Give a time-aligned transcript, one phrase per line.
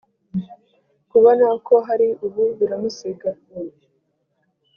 [1.11, 3.29] Kubona uko hari ubu biramusiga